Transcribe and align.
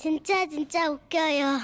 진짜 0.00 0.48
진짜 0.48 0.90
웃겨요. 0.90 1.58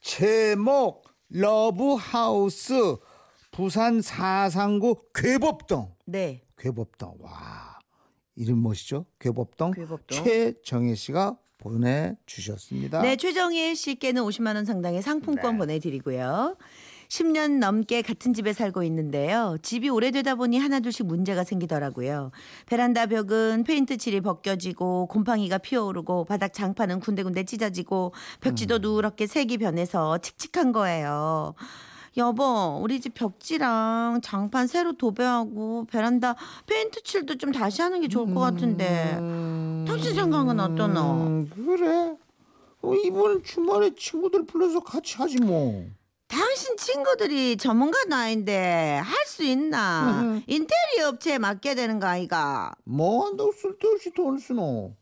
제목 0.00 1.04
러브하우스 1.28 2.96
부산 3.50 4.00
사상구 4.00 5.02
괴법동 5.14 5.94
네. 6.06 6.40
괴법동 6.56 7.18
와 7.20 7.78
이름 8.36 8.62
멋이죠 8.62 9.04
괴법동, 9.18 9.72
괴법동. 9.72 10.24
최정혜 10.24 10.94
씨가 10.94 11.36
보내주셨습니다 11.58 13.02
네, 13.02 13.16
최정혜 13.16 13.74
씨께는 13.74 14.22
50만 14.22 14.54
원 14.54 14.64
상당의 14.64 15.02
상품권 15.02 15.58
보내드리고요. 15.58 16.56
10년 17.08 17.58
넘게 17.58 18.02
같은 18.02 18.34
집에 18.34 18.52
살고 18.52 18.82
있는데요. 18.84 19.56
집이 19.62 19.88
오래되다 19.88 20.34
보니 20.34 20.58
하나둘씩 20.58 21.06
문제가 21.06 21.44
생기더라고요. 21.44 22.30
베란다 22.66 23.06
벽은 23.06 23.64
페인트 23.64 23.96
칠이 23.96 24.20
벗겨지고 24.20 25.06
곰팡이가 25.06 25.58
피어오르고 25.58 26.24
바닥 26.24 26.52
장판은 26.52 27.00
군데군데 27.00 27.44
찢어지고 27.44 28.12
벽지도 28.40 28.78
누렇게 28.78 29.26
색이 29.26 29.58
변해서 29.58 30.18
칙칙한 30.18 30.72
거예요. 30.72 31.54
여보, 32.18 32.80
우리 32.82 32.98
집 33.00 33.12
벽지랑 33.12 34.20
장판 34.22 34.66
새로 34.66 34.94
도배하고 34.94 35.84
베란다 35.84 36.34
페인트 36.66 37.02
칠도 37.02 37.36
좀 37.36 37.52
다시 37.52 37.82
하는 37.82 38.00
게 38.00 38.08
좋을 38.08 38.32
것 38.32 38.40
같은데. 38.40 39.16
당신 39.86 40.14
생각은 40.14 40.58
어떠노? 40.58 41.00
음, 41.00 41.50
그래 41.54 42.16
어, 42.82 42.94
이번 42.94 43.42
주말에 43.42 43.90
친구들 43.94 44.46
불러서 44.46 44.80
같이 44.80 45.16
하지 45.16 45.38
뭐 45.42 45.84
당신 46.28 46.76
친구들이 46.76 47.56
전문가 47.56 48.04
아닌데 48.04 49.00
할 49.02 49.26
수 49.26 49.44
있나? 49.44 50.40
인테리어 50.46 51.08
업체에 51.08 51.36
맡기야 51.38 51.74
되는 51.74 52.00
거 52.00 52.06
아이가? 52.06 52.72
뭐 52.84 53.26
한다고 53.26 53.52
쓸데없이 53.52 54.10
돈을 54.12 54.38
쓰노 54.38 54.96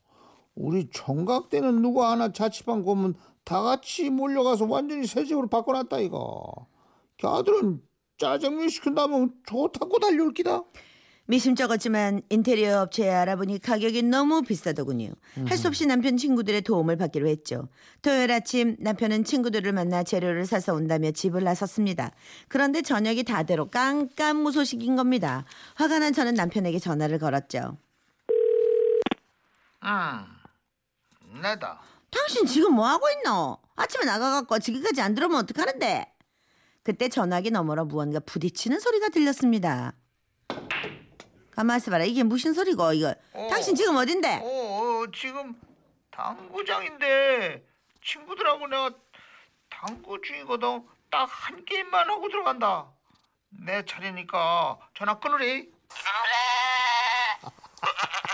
우리 0.57 0.89
총각 0.91 1.51
때는 1.51 1.83
누구 1.83 2.05
하나 2.05 2.33
자취방 2.33 2.83
고면 2.83 3.15
다 3.45 3.63
같이 3.63 4.11
몰려가서 4.11 4.65
완전히 4.67 5.07
새 5.07 5.25
집으로 5.25 5.49
바꿔놨다 5.49 5.99
이거 6.01 6.67
걔들은 7.19 7.81
짜장면 8.19 8.69
시킨다면 8.71 9.33
좋다고 9.47 9.99
달려올 10.01 10.33
기다 10.35 10.63
미심쩍었지만 11.27 12.21
인테리어 12.29 12.83
업체에 12.83 13.11
알아보니 13.11 13.59
가격이 13.61 14.03
너무 14.03 14.43
비싸더군요. 14.43 15.09
할 15.47 15.57
수 15.57 15.69
없이 15.69 15.87
남편 15.87 16.17
친구들의 16.19 16.61
도움을 16.63 16.97
받기로 16.97 17.27
했죠. 17.29 17.69
토요일 18.03 18.31
아침 18.31 18.77
남편은 18.79 19.25
친구들을 19.25 19.73
만나 19.73 20.03
재료를 20.03 20.45
사서 20.45 20.75
온다며 20.75 21.13
집을 21.13 21.43
나섰습니다. 21.43 22.11
그런데 22.49 22.83
저녁이 22.83 23.23
다대로 23.25 23.71
깜깜무소식인 23.71 24.97
겁니다. 24.97 25.45
화가 25.77 25.99
난 26.01 26.13
저는 26.13 26.35
남편에게 26.35 26.79
전화를 26.79 27.19
걸었죠. 27.19 27.79
응 29.85 31.41
내다 31.43 31.81
당신 32.11 32.47
지금 32.47 32.75
뭐 32.75 32.87
하고 32.87 33.07
있노? 33.11 33.59
아침에 33.77 34.05
나가갖고 34.05 34.59
지금까지 34.59 35.01
안 35.01 35.15
들어오면 35.15 35.41
어떡하는데? 35.41 36.07
그때 36.85 37.09
전화기 37.09 37.51
너머로 37.51 37.87
무언가 37.87 38.21
부딪히는 38.21 38.79
소리가 38.79 39.09
들렸습니다. 39.09 39.95
가만 41.55 41.77
있어봐라. 41.79 42.05
이게 42.05 42.23
무슨 42.23 42.53
소리고 42.53 42.93
이거? 42.93 43.15
당신 43.51 43.75
지금 43.75 43.97
어딘데? 43.97 44.41
어, 44.43 44.47
어 44.47 45.07
지금 45.15 45.55
당구장인데 46.11 47.65
친구들하고 48.05 48.67
내가 48.67 48.91
당구 49.71 50.21
중이거든 50.21 50.83
딱 51.11 51.29
한 51.31 51.65
게임만 51.65 52.11
하고 52.11 52.29
들어간다 52.29 52.87
내 53.51 53.85
차례니까 53.85 54.79
전화 54.95 55.19
끊으래 55.21 55.67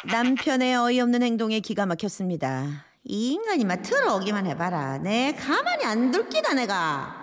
남편의 0.06 0.74
어이없는 0.76 1.22
행동에 1.22 1.60
기가 1.60 1.84
막혔습니다. 1.84 2.86
이 3.04 3.32
인간이 3.32 3.64
막 3.64 3.82
들어오기만 3.82 4.46
해봐라. 4.46 4.98
내 4.98 5.32
가만히 5.34 5.84
안 5.84 6.10
둘기다 6.10 6.54
내가. 6.54 7.16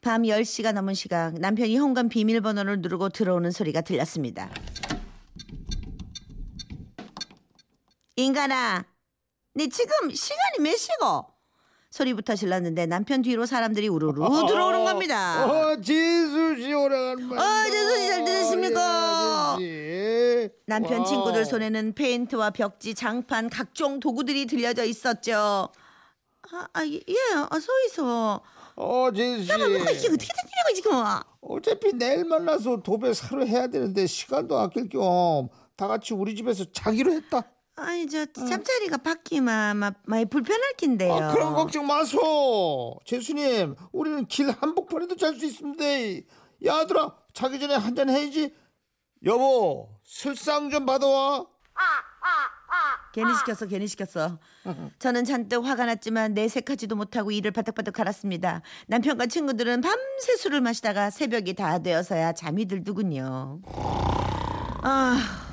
밤 0.00 0.22
10시가 0.22 0.72
넘은 0.72 0.94
시각 0.94 1.34
남편이 1.34 1.76
현관 1.76 2.08
비밀번호를 2.08 2.80
누르고 2.80 3.10
들어오는 3.10 3.50
소리가 3.50 3.82
들렸습니다. 3.82 4.48
인간아, 8.18 8.84
네 9.54 9.68
지금 9.68 10.10
시간이 10.12 10.58
몇 10.60 10.76
시고? 10.76 11.24
소리부터 11.90 12.34
질렀는데 12.34 12.86
남편 12.86 13.22
뒤로 13.22 13.46
사람들이 13.46 13.86
우르르 13.86 14.14
들어오는 14.48 14.84
겁니다. 14.84 15.46
어 15.46 15.80
지수 15.80 16.56
씨 16.56 16.72
오래간만에 16.74 17.40
어, 17.40 17.70
지수 17.70 17.96
씨 17.96 18.08
잘 18.08 18.24
들으십니까? 18.24 19.56
예, 19.60 20.50
남편 20.66 20.98
와. 21.00 21.04
친구들 21.04 21.44
손에는 21.44 21.92
페인트와 21.94 22.50
벽지, 22.50 22.94
장판, 22.96 23.48
각종 23.48 24.00
도구들이 24.00 24.46
들려져 24.46 24.82
있었죠. 24.84 25.68
아, 26.52 26.66
아 26.72 26.84
예, 26.86 27.00
아, 27.48 27.60
서 27.60 27.72
있어. 27.86 28.42
어 28.74 29.10
지수 29.14 29.44
씨 29.44 29.48
뭐가 29.56 29.90
이게 29.92 30.08
어떻게 30.08 30.08
된 30.08 30.26
일이고 30.66 30.74
지금? 30.74 30.92
어차피 31.40 31.92
내일 31.94 32.24
만나서 32.24 32.82
도배 32.82 33.14
사러 33.14 33.44
해야 33.44 33.68
되는데 33.68 34.08
시간도 34.08 34.58
아낄 34.58 34.88
겸 34.88 35.48
다 35.78 35.86
같이 35.86 36.12
우리 36.12 36.34
집에서 36.34 36.64
자기로 36.72 37.12
했다 37.12 37.40
아니 37.80 38.08
저 38.08 38.26
잠자리가 38.26 38.98
바뀌면 38.98 39.76
막 39.76 39.94
많이 40.04 40.24
불편할 40.24 40.74
낀데요. 40.76 41.12
아, 41.14 41.32
그런 41.32 41.54
걱정 41.54 41.86
마소. 41.86 42.98
재수님, 43.04 43.74
우리는 43.92 44.26
길 44.26 44.50
한복판에도 44.50 45.16
잘 45.16 45.34
수 45.36 45.46
있습니다. 45.46 46.26
야들아, 46.64 47.14
자기 47.34 47.58
전에 47.60 47.74
한 47.74 47.94
잔 47.94 48.08
해야지. 48.10 48.52
여보, 49.24 49.88
술상 50.04 50.70
좀 50.70 50.86
받아와. 50.86 51.46
괜히 53.12 53.34
시켰어, 53.36 53.66
괜히 53.66 53.86
시켰어. 53.88 54.38
저는 55.00 55.24
잔뜩 55.24 55.64
화가 55.64 55.86
났지만 55.86 56.34
내색하지도 56.34 56.94
못하고 56.94 57.30
이를 57.32 57.50
바닥바닥 57.50 57.94
갈았습니다. 57.94 58.62
남편과 58.86 59.26
친구들은 59.26 59.80
밤새 59.80 60.36
술을 60.36 60.60
마시다가 60.60 61.10
새벽이 61.10 61.54
다 61.54 61.78
되어서야 61.80 62.32
잠이 62.34 62.66
들더군요. 62.66 63.60
아, 64.82 65.47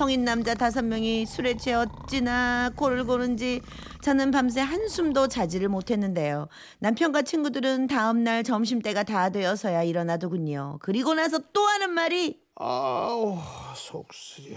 성인 0.00 0.24
남자 0.24 0.54
다섯 0.54 0.82
명이 0.82 1.26
술에 1.26 1.58
취해 1.58 1.74
어찌나 1.74 2.70
코를 2.74 3.04
고는지 3.04 3.60
저는 4.00 4.30
밤새 4.30 4.62
한숨도 4.62 5.28
자지를 5.28 5.68
못했는데요. 5.68 6.48
남편과 6.78 7.20
친구들은 7.20 7.86
다음날 7.86 8.42
점심때가 8.42 9.02
다 9.02 9.28
되어서야 9.28 9.82
일어나더군요. 9.82 10.78
그리고 10.80 11.12
나서 11.12 11.38
또 11.52 11.66
하는 11.66 11.90
말이 11.90 12.40
아우, 12.54 13.36
속 13.76 14.08
쓰려. 14.14 14.56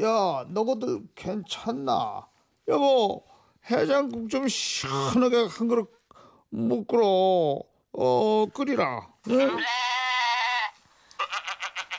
야, 0.00 0.46
너희들 0.48 1.00
괜찮나? 1.16 2.28
여보, 2.68 3.24
해장국 3.68 4.28
좀 4.28 4.46
시원하게 4.46 5.48
한 5.50 5.66
그릇 5.66 5.90
먹으러, 6.50 7.64
어, 7.94 8.46
끓이라. 8.54 9.08
응? 9.30 9.58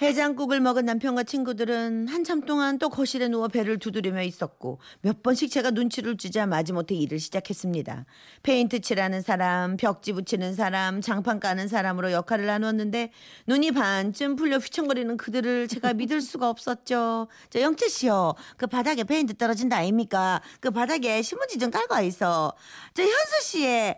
해장국을 0.01 0.59
먹은 0.61 0.85
남편과 0.85 1.23
친구들은 1.23 2.07
한참 2.07 2.41
동안 2.41 2.79
또 2.79 2.89
거실에 2.89 3.27
누워 3.27 3.47
배를 3.47 3.77
두드리며 3.77 4.23
있었고 4.23 4.79
몇 5.01 5.21
번씩 5.21 5.51
제가 5.51 5.69
눈치를 5.69 6.17
주자 6.17 6.47
마지못해 6.47 6.95
일을 6.95 7.19
시작했습니다. 7.19 8.05
페인트 8.41 8.79
칠하는 8.81 9.21
사람, 9.21 9.77
벽지 9.77 10.13
붙이는 10.13 10.55
사람, 10.55 11.01
장판 11.01 11.39
까는 11.39 11.67
사람으로 11.67 12.11
역할을 12.13 12.47
나누었는데 12.47 13.11
눈이 13.45 13.73
반쯤 13.73 14.37
풀려 14.37 14.57
휘청거리는 14.57 15.17
그들을 15.17 15.67
제가 15.67 15.93
믿을 16.01 16.21
수가 16.21 16.49
없었죠. 16.49 17.27
저 17.51 17.61
영채 17.61 17.87
씨요. 17.87 18.33
그 18.57 18.65
바닥에 18.65 19.03
페인트 19.03 19.35
떨어진다 19.35 19.77
아닙니까? 19.77 20.41
그 20.59 20.71
바닥에 20.71 21.21
신문지 21.21 21.59
좀 21.59 21.69
깔고 21.69 21.93
와 21.93 22.01
있어. 22.01 22.53
저 22.95 23.03
현수 23.03 23.41
씨의 23.43 23.97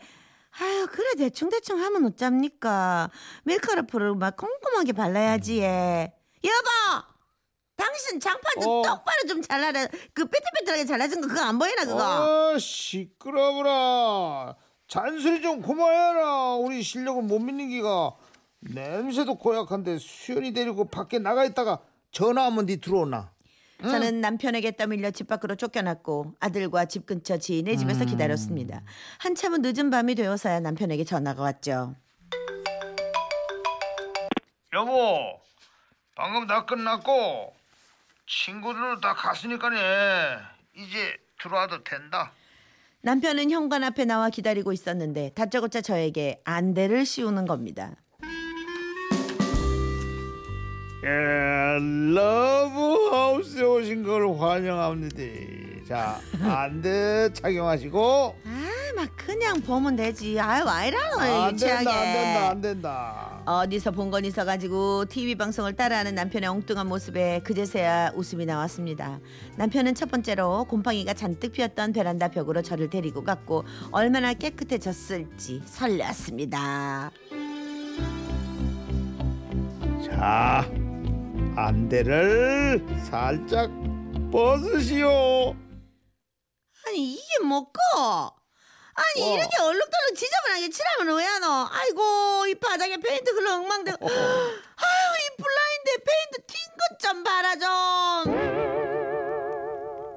아유 0.59 0.87
그래 0.91 1.15
대충 1.17 1.49
대충 1.49 1.79
하면 1.81 2.05
어쩝니까 2.05 3.09
밀가루풀을 3.43 4.15
막 4.15 4.35
꼼꼼하게 4.37 4.93
발라야지 4.93 5.59
예. 5.59 6.13
여보 6.43 7.05
당신 7.75 8.19
장판 8.19 8.61
좀 8.61 8.69
어. 8.71 8.81
똑바로 8.83 9.27
좀 9.27 9.41
잘라라 9.41 9.87
그 10.13 10.25
삐뚤삐뚤하게 10.25 10.85
잘라진 10.85 11.21
거 11.21 11.27
그거 11.27 11.41
안 11.41 11.57
보이나 11.57 11.85
그거 11.85 12.53
아, 12.53 12.57
시끄러워라. 12.59 14.55
잔소리 14.87 15.41
좀 15.41 15.61
그만해라. 15.61 16.55
우리 16.55 16.83
실력을 16.83 17.23
못 17.23 17.39
믿는 17.39 17.69
기가. 17.69 18.11
냄새도 18.59 19.35
고약한데 19.35 19.97
수연이 19.97 20.53
데리고 20.53 20.85
밖에 20.85 21.17
나가 21.19 21.43
있다가 21.45 21.79
전화하면 22.11 22.67
니 22.67 22.77
들어오나. 22.77 23.32
저는 23.89 24.21
남편에게 24.21 24.75
떠밀려 24.75 25.11
집 25.11 25.27
밖으로 25.27 25.55
쫓겨났고 25.55 26.35
아들과 26.39 26.85
집 26.85 27.05
근처 27.05 27.37
지인의 27.37 27.77
집에서 27.77 28.05
기다렸습니다. 28.05 28.81
한참은 29.19 29.61
늦은 29.61 29.89
밤이 29.89 30.15
되어서야 30.15 30.61
남편에게 30.61 31.03
전화가 31.03 31.41
왔죠. 31.41 31.95
여보, 34.73 35.39
방금 36.15 36.47
다 36.47 36.65
끝났고 36.65 37.53
친구들 38.27 39.01
다 39.01 39.13
갔으니까네. 39.13 39.77
이제 40.75 41.17
들어와도 41.41 41.83
된다. 41.83 42.31
남편은 43.01 43.51
현관 43.51 43.83
앞에 43.83 44.05
나와 44.05 44.29
기다리고 44.29 44.71
있었는데 44.71 45.31
다짜고짜 45.35 45.81
저에게 45.81 46.41
안대를 46.45 47.05
씌우는 47.05 47.45
겁니다. 47.45 47.95
예, 51.03 51.77
러브하우 52.15 53.42
환영합니다. 54.53 55.17
자, 55.87 56.19
안대 56.41 57.33
착용하시고. 57.33 58.35
아, 58.45 58.69
막 58.95 59.09
그냥 59.17 59.59
보면 59.61 59.95
되지. 59.95 60.39
아유, 60.39 60.63
아이라노 60.67 61.19
안. 61.19 61.55
된다, 61.55 61.77
안 61.79 61.83
된다, 62.13 62.49
안 62.49 62.61
된다. 62.61 63.41
어디서 63.45 63.91
본 63.91 64.11
건 64.13 64.25
있어가지고 64.25 65.05
TV 65.05 65.33
방송을 65.35 65.73
따라하는 65.73 66.13
남편의 66.13 66.47
엉뚱한 66.49 66.87
모습에 66.87 67.39
그제서야 67.43 68.11
웃음이 68.15 68.45
나왔습니다. 68.45 69.19
남편은 69.57 69.95
첫 69.95 70.11
번째로 70.11 70.65
곰팡이가 70.65 71.13
잔뜩 71.15 71.51
피었던 71.53 71.93
베란다 71.93 72.27
벽으로 72.27 72.61
저를 72.61 72.89
데리고 72.91 73.23
갔고 73.23 73.65
얼마나 73.91 74.33
깨끗해졌을지 74.33 75.63
설레었습니다. 75.65 77.11
자, 80.05 80.69
안대를 81.55 82.85
살짝 83.03 83.71
벗으시오. 84.33 85.55
아니 86.87 87.13
이게 87.13 87.39
뭐고? 87.47 87.71
아니 88.95 89.21
와. 89.21 89.27
이렇게 89.27 89.61
얼룩덜룩 89.61 90.15
지저분하게 90.15 90.69
칠하면 90.71 91.15
왜 91.17 91.23
하노? 91.23 91.67
아이고 91.71 92.47
이 92.47 92.55
바닥에 92.55 92.97
페인트 92.97 93.29
흘러 93.29 93.55
엉망되고 93.57 93.97
아유 94.07 94.09
이 94.09 95.29
블라인드 95.37 96.03
페인트 96.03 96.45
튄 96.47 96.53
것 96.79 96.97
좀 96.99 97.23
봐라 97.23 97.55
좀 97.57 97.69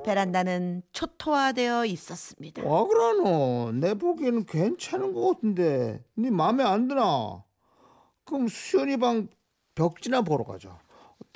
베란다는 0.05 0.83
초토화되어 0.93 1.85
있었습니다 1.87 2.63
와 2.65 2.87
그러노? 2.87 3.73
내 3.73 3.93
보기에는 3.95 4.47
괜찮은 4.47 5.13
것 5.13 5.35
같은데 5.35 6.03
네 6.15 6.31
마음에 6.31 6.65
안 6.65 6.89
드나? 6.89 7.45
그럼 8.25 8.49
수연이 8.49 8.97
방 8.97 9.29
벽지나 9.75 10.23
보러 10.23 10.45
가자. 10.45 10.79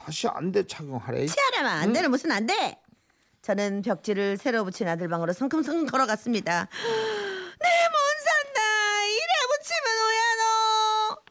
다시 0.01 0.27
안대 0.29 0.67
착용하래. 0.67 1.27
치아라마 1.27 1.71
안 1.81 1.93
되는 1.93 2.11
무슨 2.11 2.33
안 2.33 2.47
돼? 2.47 2.81
저는 3.43 3.83
벽지를 3.83 4.37
새로 4.37 4.65
붙인 4.65 4.87
아들 4.89 5.09
방으로 5.09 5.33
성큼성큼 5.33 5.87
걸어갔습니다 5.87 6.69
내못 7.61 7.95
산다 8.25 8.61
이래 9.07 9.33
붙이면 9.57 11.17
오야노 11.17 11.23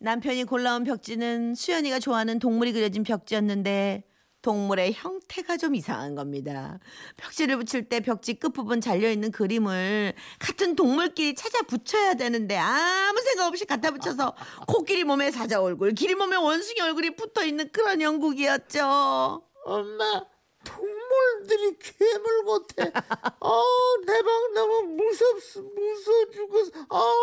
남편이 0.00 0.44
골라온 0.44 0.84
벽지는 0.84 1.54
수연이가 1.54 1.98
좋아하는 1.98 2.38
동물이 2.38 2.72
그려진 2.74 3.04
벽지였는데 3.04 4.04
동물의 4.42 4.92
형태가 4.94 5.56
좀 5.56 5.74
이상한 5.74 6.14
겁니다. 6.14 6.78
벽지를 7.16 7.56
붙일 7.58 7.88
때 7.88 8.00
벽지 8.00 8.34
끝부분 8.34 8.80
잘려있는 8.80 9.32
그림을 9.32 10.14
같은 10.38 10.74
동물끼리 10.76 11.34
찾아 11.34 11.62
붙여야 11.62 12.14
되는데 12.14 12.56
아무 12.56 13.20
생각 13.20 13.46
없이 13.46 13.64
갖다 13.64 13.90
붙여서 13.90 14.34
코끼리 14.66 15.04
몸에 15.04 15.30
사자 15.30 15.60
얼굴, 15.60 15.92
기린 15.92 16.14
몸에 16.14 16.36
원숭이 16.36 16.80
얼굴이 16.80 17.16
붙어 17.16 17.44
있는 17.44 17.70
그런 17.70 18.00
형국이었죠. 18.00 19.42
엄마, 19.64 20.24
동물들이 20.64 21.76
괴물 21.78 22.44
같아. 22.44 23.04
아, 23.40 23.62
내 24.06 24.27
방 24.27 24.54
너무 24.54 24.82
무섭, 24.94 25.36
무서워 25.74 26.30
죽겠어. 26.32 26.70
아, 26.88 27.14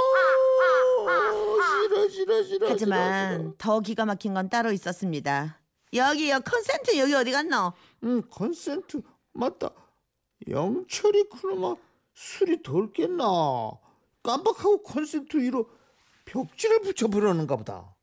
싫어, 1.81 2.09
싫어, 2.09 2.43
싫어. 2.43 2.67
하지만 2.69 3.37
싫어, 3.37 3.53
더 3.57 3.79
기가 3.79 4.05
막힌 4.05 4.33
건 4.33 4.49
따로 4.49 4.71
있었습니다. 4.71 5.59
여기요 5.93 6.39
컨센트 6.41 6.97
여기 6.97 7.13
어디 7.13 7.31
갔노? 7.31 7.73
응, 8.03 8.21
컨센트 8.29 9.01
맞다. 9.33 9.69
영철이 10.47 11.29
그놈아 11.29 11.75
술이 12.13 12.61
덜 12.63 12.91
깼나? 12.91 13.25
깜빡하고 14.23 14.83
컨센트 14.83 15.37
위로 15.37 15.69
벽지를 16.25 16.81
붙여버렸는가 16.81 17.55
보다. 17.55 17.73
어? 17.75 17.95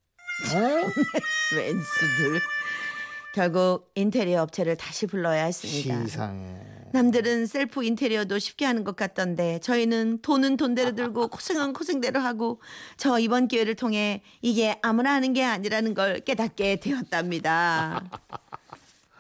웬수들. 1.57 2.41
결국 3.45 3.91
인테리어 3.97 4.43
업체를 4.43 4.77
다시 4.77 5.07
불러야 5.07 5.45
했습니다. 5.45 6.07
세상에. 6.07 6.55
남들은 6.93 7.47
셀프 7.47 7.83
인테리어도 7.83 8.39
쉽게 8.39 8.65
하는 8.65 8.85
것 8.85 8.95
같던데 8.95 9.59
저희는 9.59 10.21
돈은 10.23 10.57
돈대로 10.57 10.95
들고 10.95 11.27
고생은 11.35 11.73
고생대로 11.73 12.21
하고 12.21 12.61
저 12.97 13.19
이번 13.19 13.49
기회를 13.49 13.75
통해 13.75 14.23
이게 14.41 14.79
아무나 14.83 15.13
하는 15.15 15.33
게 15.33 15.43
아니라는 15.43 15.95
걸 15.95 16.21
깨닫게 16.21 16.77
되었답니다. 16.77 18.05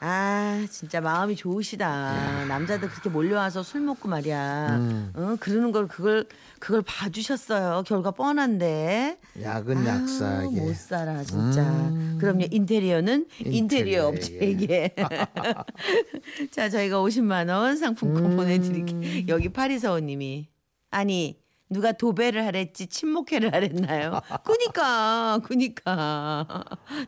아 0.06 0.66
진짜 0.70 1.00
마음이 1.00 1.34
좋으시다. 1.34 2.44
남자들 2.46 2.90
그렇게 2.90 3.08
몰려와서 3.08 3.62
술 3.62 3.80
먹고 3.80 4.06
말이야. 4.06 4.76
음. 4.76 5.12
어, 5.16 5.36
그러는 5.40 5.72
걸 5.72 5.88
그걸 5.88 6.26
그걸 6.58 6.82
봐주셨어요. 6.82 7.84
결과 7.86 8.10
뻔한데. 8.10 9.18
약은 9.40 9.78
아, 9.78 9.86
약사하게. 10.02 10.60
못 10.60 10.76
살아 10.76 11.22
진짜. 11.24 11.62
음. 11.62 12.18
그럼요 12.20 12.44
인테리어는 12.50 13.28
인테리어 13.46 14.10
인테리어에게. 14.10 14.92
업체에게. 14.92 14.94
자 16.52 16.68
저희가 16.68 16.98
50만 16.98 17.48
원 17.48 17.78
상품권 17.78 18.32
음. 18.32 18.36
보내드릴게요. 18.36 19.24
여기 19.28 19.48
파리서우님이 19.48 20.48
아니 20.90 21.38
누가 21.70 21.92
도배를 21.92 22.44
하랬지 22.46 22.86
침묵회를 22.88 23.52
하랬나요? 23.52 24.20
그니까 24.44 25.40
그니까 25.44 26.46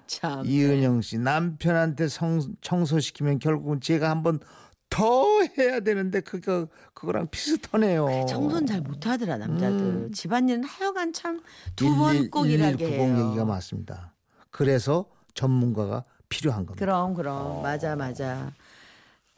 참. 0.07 0.45
이은영 0.47 1.03
씨 1.03 1.19
남편한테 1.19 2.09
성, 2.09 2.41
청소시키면 2.63 3.39
결국은 3.39 3.81
제가 3.81 4.11
한번 4.11 4.41
더 4.89 5.25
해야 5.59 5.81
되는데 5.81 6.21
그거 6.21 6.69
그거랑 6.95 7.29
비슷하네요. 7.31 8.27
청소는 8.29 8.67
잘 8.67 8.81
못하더라 8.81 9.37
남자들. 9.37 9.79
음. 9.79 10.13
집안일은 10.13 10.65
하여간 10.65 11.13
참 11.13 11.41
두 11.75 11.95
번 11.95 12.21
꼭 12.21 12.47
일하게 12.49 12.87
1190 12.87 12.93
해요. 13.19 13.27
얘기가 13.29 13.45
맞습니다. 13.45 14.15
그래서 14.51 15.07
전문가가 15.35 16.05
필요한 16.29 16.65
겁니다. 16.65 16.85
그럼 16.85 17.15
그럼 17.15 17.63
맞아 17.63 17.95
맞아. 17.95 18.53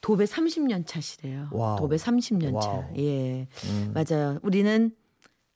도배 0.00 0.24
30년 0.26 0.86
차시래요. 0.86 1.48
와우. 1.50 1.76
도배 1.78 1.96
30년 1.96 2.60
차. 2.62 2.68
와우. 2.68 2.84
예. 2.98 3.48
음. 3.64 3.92
맞아요. 3.94 4.38
우리는 4.42 4.92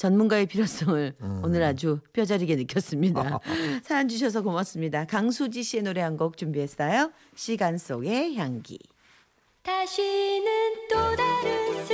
전문가의 0.02 0.46
필요성을 0.46 1.14
오늘 1.44 1.62
아주 1.62 2.00
뼈저리게 2.12 2.56
느꼈습니다. 2.56 3.38
사연 3.84 4.08
주셔서 4.08 4.42
고맙습니다. 4.42 5.04
강수지 5.04 5.62
씨의 5.62 5.84
노래 5.84 6.00
한 6.00 6.16
곡 6.16 6.36
준비했어요. 6.36 7.12
시간 7.36 7.78
속의 7.78 8.34
향기. 8.36 8.80
다시는 9.62 10.88
또 10.90 10.96
다른 11.14 11.86